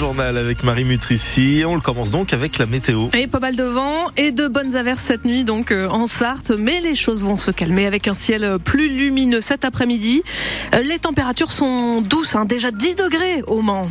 [0.00, 1.62] journal avec Marie Mutrici.
[1.66, 3.08] On le commence donc avec la météo.
[3.12, 6.52] Et pas mal de vent et de bonnes averses cette nuit donc euh, en Sarthe,
[6.58, 10.22] mais les choses vont se calmer avec un ciel plus lumineux cet après-midi.
[10.74, 13.90] Euh, les températures sont douces, hein, déjà 10 degrés au Mans.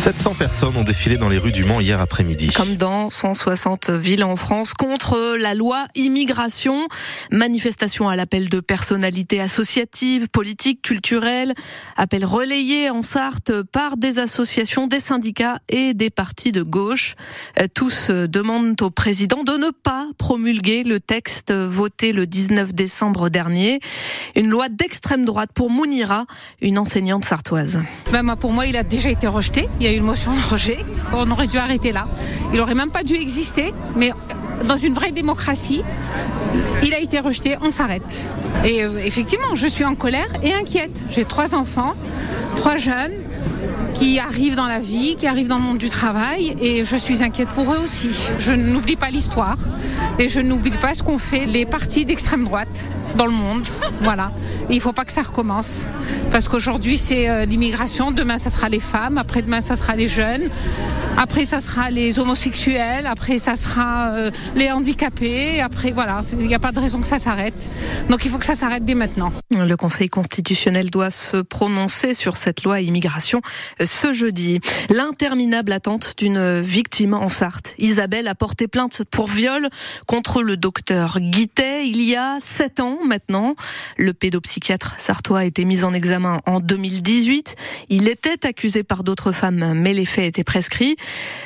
[0.00, 2.50] 700 personnes ont défilé dans les rues du Mans hier après-midi.
[2.54, 6.86] Comme dans 160 villes en France contre la loi immigration.
[7.32, 11.54] Manifestation à l'appel de personnalités associatives, politiques, culturelles.
[11.96, 17.14] Appel relayé en Sarthe par des associations, des syndicats et des partis de gauche.
[17.58, 23.28] Euh, tous demandent au président de ne pas promulguer le texte voté le 19 décembre
[23.28, 23.80] dernier.
[24.36, 26.26] Une loi d'extrême droite pour Mounira,
[26.60, 27.80] une enseignante sartoise.
[28.12, 29.68] Ben pour moi, il a déjà été rejeté.
[29.78, 30.78] Il y a eu une motion de rejet.
[31.12, 32.06] On aurait dû arrêter là.
[32.52, 34.12] Il aurait même pas dû exister, mais
[34.64, 35.82] dans une vraie démocratie,
[36.82, 38.30] il a été rejeté, on s'arrête.
[38.64, 41.02] Et euh, effectivement, je suis en colère et inquiète.
[41.10, 41.94] J'ai trois enfants,
[42.56, 43.12] trois jeunes
[44.00, 47.22] qui arrivent dans la vie, qui arrivent dans le monde du travail et je suis
[47.22, 48.08] inquiète pour eux aussi.
[48.38, 49.58] Je n'oublie pas l'histoire
[50.18, 53.64] et je n'oublie pas ce qu'ont fait les partis d'extrême droite dans le monde.
[54.00, 54.32] Voilà.
[54.70, 55.84] Il ne faut pas que ça recommence.
[56.32, 58.12] Parce qu'aujourd'hui, c'est euh, l'immigration.
[58.12, 59.18] Demain, ça sera les femmes.
[59.18, 60.48] Après-demain, ça sera les jeunes.
[61.18, 63.06] Après, ça sera les homosexuels.
[63.06, 65.60] Après, ça sera euh, les handicapés.
[65.60, 66.22] Après, voilà.
[66.32, 67.70] Il n'y a pas de raison que ça s'arrête.
[68.08, 69.32] Donc, il faut que ça s'arrête dès maintenant.
[69.66, 73.40] Le Conseil constitutionnel doit se prononcer sur cette loi immigration
[73.80, 74.60] euh, ce jeudi.
[74.88, 77.74] L'interminable attente d'une victime en Sarthe.
[77.78, 79.68] Isabelle a porté plainte pour viol
[80.06, 83.54] contre le docteur Guittet il y a sept ans maintenant.
[83.96, 87.56] Le pédopsychiatre sartois a été mis en examen en 2018.
[87.88, 90.96] Il était accusé par d'autres femmes, mais les faits étaient prescrits.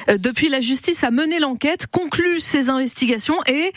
[0.09, 3.73] Euh, depuis, la justice a mené l'enquête, conclu ses investigations et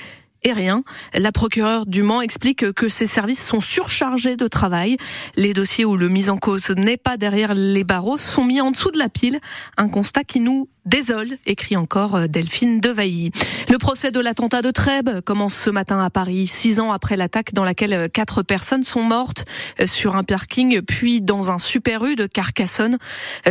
[0.48, 0.84] et rien.
[1.14, 4.98] La procureure du Mans explique que ses services sont surchargés de travail.
[5.36, 8.72] Les dossiers où le mis en cause n'est pas derrière les barreaux sont mis en
[8.72, 9.40] dessous de la pile.
[9.78, 13.32] Un constat qui nous désole, écrit encore euh, Delphine Devailly.
[13.70, 17.54] Le procès de l'attentat de Trèbes commence ce matin à Paris, six ans après l'attaque
[17.54, 19.46] dans laquelle euh, quatre personnes sont mortes
[19.82, 22.98] euh, sur un parking, puis dans un super U de Carcassonne.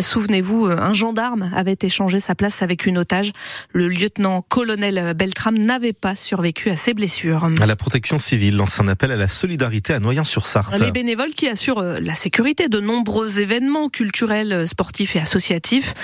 [0.00, 3.32] Souvenez-vous, un gendarme avait échangé sa place avec une otage.
[3.72, 7.48] Le lieutenant-colonel Beltram n'avait pas survécu à ses blessures.
[7.60, 10.78] À la protection civile lance un appel à la solidarité à Noyen-sur-Sarthe.
[10.78, 15.94] Les bénévoles qui assurent la sécurité de nombreux événements culturels, sportifs et associatifs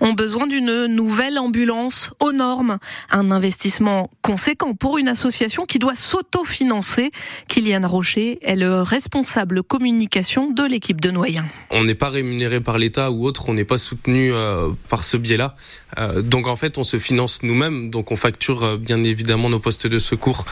[0.00, 2.78] ont besoin d'une nouvelle ambulance aux normes.
[3.10, 7.10] Un investissement conséquent pour une association qui doit s'autofinancer.
[7.48, 11.44] Kylian Rocher est le responsable communication de l'équipe de Noyen.
[11.70, 15.16] On n'est pas rémunéré par l'État ou autre, on n'est pas soutenu euh, par ce
[15.16, 15.54] biais-là.
[15.98, 19.58] Euh, donc en fait, on se finance nous-mêmes, donc on facture euh, bien évidemment nos
[19.58, 20.44] postes de secours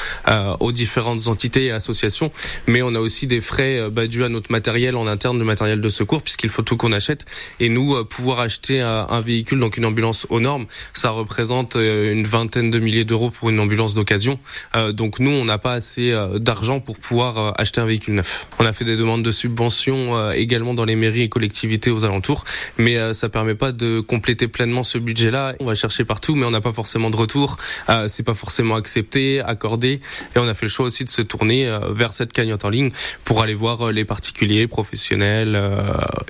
[0.61, 2.31] aux différentes entités et associations,
[2.67, 5.81] mais on a aussi des frais bah, dus à notre matériel en interne, le matériel
[5.81, 7.25] de secours, puisqu'il faut tout qu'on achète.
[7.59, 12.27] Et nous, pouvoir acheter un véhicule, donc une ambulance aux normes, ça représente euh, une
[12.27, 14.39] vingtaine de milliers d'euros pour une ambulance d'occasion.
[14.77, 18.47] Euh, donc nous, on n'a pas assez euh, d'argent pour pouvoir acheter un véhicule neuf.
[18.59, 22.45] On a fait des demandes de subventions également dans les mairies et collectivités aux alentours,
[22.79, 25.55] mais ça permet pas de compléter pleinement ce budget-là.
[25.61, 27.57] On va chercher partout, mais on n'a pas forcément de retour.
[28.09, 30.01] C'est pas forcément accepté, accordé,
[30.35, 32.91] et on a fait le choix aussi de se tourner vers cette cagnotte en ligne
[33.25, 35.61] pour aller voir les particuliers, professionnels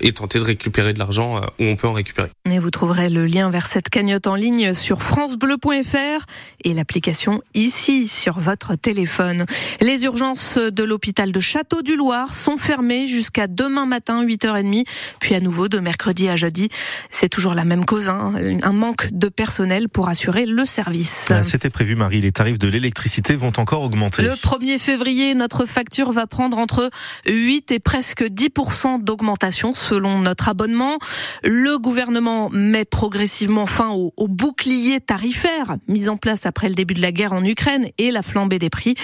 [0.00, 2.28] et tenter de récupérer de l'argent où on peut en récupérer.
[2.50, 6.24] Et vous trouverez le lien vers cette cagnotte en ligne sur francebleu.fr
[6.64, 9.46] et l'application ici sur votre téléphone.
[9.80, 14.84] Les urgences de l'hôpital de Château du Loir sont fermées jusqu'à demain matin 8h30
[15.20, 16.68] puis à nouveau de mercredi à jeudi.
[17.10, 21.28] C'est toujours la même cause, hein, un manque de personnel pour assurer le service.
[21.30, 24.22] Ah, c'était prévu Marie, les tarifs de l'électricité vont encore augmenter.
[24.22, 26.90] Le 1er février, notre facture va prendre entre
[27.26, 30.98] 8 et presque 10% d'augmentation selon notre abonnement.
[31.44, 37.00] Le gouvernement met progressivement fin au, bouclier tarifaire mis en place après le début de
[37.00, 38.94] la guerre en Ukraine et la flambée des prix.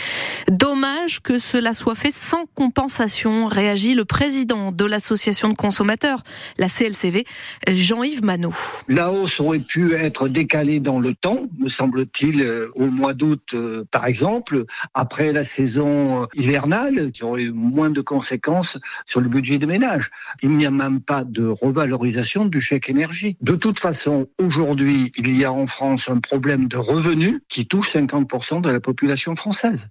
[0.48, 6.22] Dommage que cela soit fait sans compensation, réagit le président de l'association de consommateurs,
[6.58, 7.24] la CLCV,
[7.68, 8.54] Jean-Yves Manot.
[8.88, 13.42] La hausse aurait pu être décalée dans le temps, me semble-t-il, euh, au mois d'août
[13.54, 14.64] euh, par exemple,
[14.94, 19.66] après la saison euh, hivernale, qui aurait eu moins de conséquences sur le budget des
[19.66, 20.10] ménages.
[20.42, 23.36] Il n'y a même pas de revalorisation du chèque énergie.
[23.40, 27.90] De toute façon, Aujourd'hui, il y a en France un problème de revenus qui touche
[27.90, 29.88] 50% de la population française.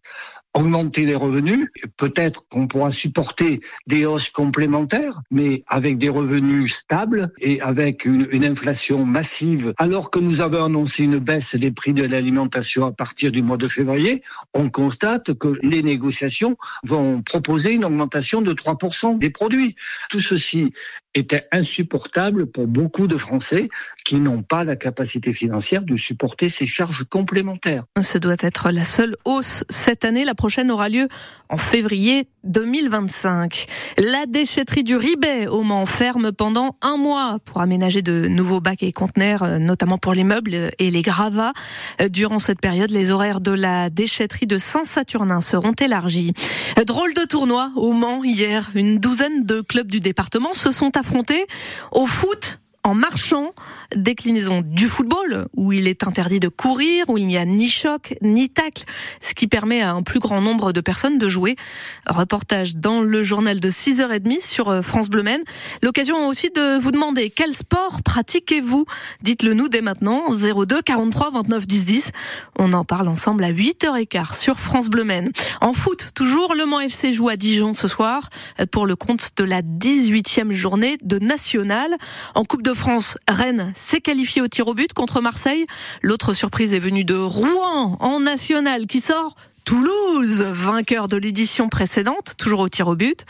[0.54, 1.68] Augmenter les revenus,
[1.98, 8.46] peut-être qu'on pourra supporter des hausses complémentaires, mais avec des revenus stables et avec une,
[8.46, 13.34] inflation massive, alors que nous avons annoncé une baisse des prix de l'alimentation à partir
[13.34, 14.24] du mois de février,
[14.54, 16.56] on constate que les négociations
[16.86, 19.76] vont proposer une augmentation de 3% des produits.
[20.10, 20.72] Tout ceci
[21.16, 23.70] était insupportable pour beaucoup de Français
[24.04, 27.86] qui n'ont pas la capacité financière de supporter ces charges complémentaires.
[28.02, 30.26] Ce doit être la seule hausse cette année.
[30.26, 31.08] La prochaine aura lieu
[31.50, 33.66] en février 2025.
[33.98, 38.84] La déchetterie du Ribet au Mans ferme pendant un mois pour aménager de nouveaux bacs
[38.84, 41.54] et conteneurs, euh, notamment pour les meubles et les gravats.
[42.02, 46.34] Euh, durant cette période, les horaires de la déchetterie de Saint-Saturnin seront élargis.
[46.80, 48.70] Euh, drôle de tournoi au Mans hier.
[48.76, 51.46] Une douzaine de clubs du département se sont affrontés
[51.92, 53.52] au foot en marchant
[53.96, 58.16] déclinaison du football, où il est interdit de courir, où il n'y a ni choc,
[58.22, 58.84] ni tacle,
[59.22, 61.56] ce qui permet à un plus grand nombre de personnes de jouer.
[62.06, 65.44] Reportage dans le journal de 6h30 sur euh, France Bleu Maine.
[65.82, 68.86] L'occasion aussi de vous demander quel sport pratiquez-vous?
[69.22, 72.12] Dites-le nous dès maintenant, 02 43 29 10 10.
[72.60, 75.06] On en parle ensemble à 8h15 sur France Bleu.
[75.62, 78.30] En foot, toujours, Le Mans FC joue à Dijon ce soir
[78.60, 81.96] euh, pour le compte de la 18e journée de National.
[82.34, 85.66] En Coupe de France, Rennes s'est qualifié au tir au but contre Marseille.
[86.02, 89.36] L'autre surprise est venue de Rouen en national qui sort
[89.66, 93.26] Toulouse, vainqueur de l'édition précédente, toujours au tir au but.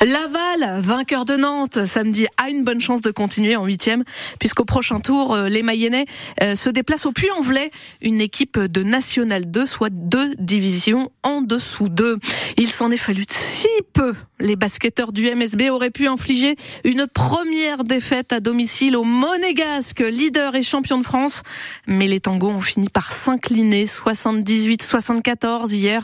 [0.00, 4.04] Laval, vainqueur de Nantes, samedi, a une bonne chance de continuer en huitième,
[4.38, 6.06] puisqu'au prochain tour, euh, les Mayennais
[6.42, 11.88] euh, se déplacent au Puy-en-Velay, une équipe de National 2, soit deux divisions en dessous
[11.88, 12.20] d'eux.
[12.56, 14.14] Il s'en est fallu si peu.
[14.40, 20.54] Les basketteurs du MSB auraient pu infliger une première défaite à domicile au Monégasque, leader
[20.54, 21.42] et champion de France.
[21.86, 26.02] Mais les tangos ont fini par s'incliner 78-74 hier.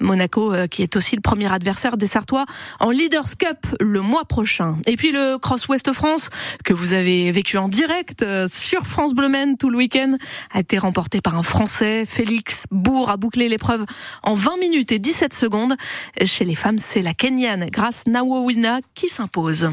[0.00, 2.44] Monaco, euh, qui est aussi le premier adversaire des Sartois
[2.78, 4.76] en Leaders Cup le mois prochain.
[4.86, 6.28] Et puis le Cross West France,
[6.64, 10.18] que vous avez vécu en direct euh, sur France Bleu Maine tout le week-end,
[10.52, 12.04] a été remporté par un Français.
[12.06, 13.86] Félix Bourg a bouclé l'épreuve
[14.22, 15.74] en 20 minutes et 17 secondes.
[16.22, 19.68] Chez les femmes, c'est la Kenyane Grace Nawowina qui s'impose.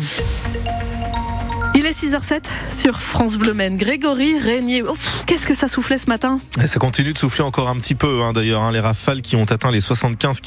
[1.74, 2.44] Il est 6h07
[2.78, 3.78] sur France Bleu Maine.
[3.78, 4.84] Grégory Régnier.
[5.26, 6.40] Qu'est-ce que ça soufflait ce matin?
[6.68, 8.62] Ça continue de souffler encore un petit peu, hein, d'ailleurs.
[8.62, 10.40] Hein, les rafales qui ont atteint les 75